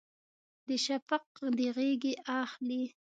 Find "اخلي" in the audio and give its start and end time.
2.41-2.83